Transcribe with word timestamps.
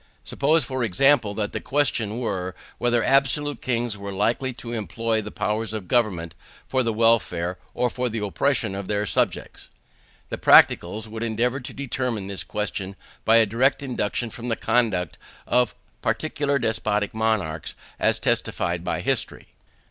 Suppose, 0.23 0.63
for 0.65 0.83
example, 0.83 1.35
that 1.35 1.51
the 1.51 1.61
question 1.61 2.17
were, 2.17 2.55
whether 2.79 3.03
absolute 3.03 3.61
kings 3.61 3.95
were 3.95 4.11
likely 4.11 4.51
to 4.53 4.73
employ 4.73 5.21
the 5.21 5.29
powers 5.29 5.73
of 5.73 5.87
government 5.87 6.33
for 6.67 6.81
the 6.81 6.91
welfare 6.91 7.59
or 7.75 7.87
for 7.87 8.09
the 8.09 8.17
oppression 8.17 8.73
of 8.73 8.87
their 8.87 9.05
subjects. 9.05 9.69
The 10.29 10.39
practicals 10.39 11.05
would 11.05 11.21
endeavour 11.21 11.59
to 11.59 11.71
determine 11.71 12.25
this 12.25 12.43
question 12.43 12.95
by 13.25 13.35
a 13.35 13.45
direct 13.45 13.83
induction 13.83 14.31
from 14.31 14.47
the 14.49 14.55
conduct 14.55 15.19
of 15.45 15.75
particular 16.01 16.57
despotic 16.57 17.13
monarchs, 17.13 17.75
as 17.99 18.17
testified 18.17 18.83
by 18.83 19.01
history. 19.01 19.49